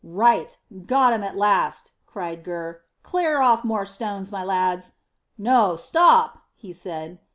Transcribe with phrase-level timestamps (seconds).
[0.03, 0.57] "Right!
[0.87, 2.81] Got 'em at last," cried Gurr.
[3.03, 4.93] "Clear off more stones, my lads.
[5.37, 7.19] No; stop!" he said.